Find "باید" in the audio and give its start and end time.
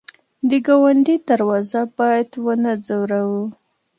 1.97-2.29